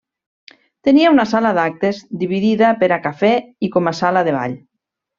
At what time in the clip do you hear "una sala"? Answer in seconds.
1.15-1.51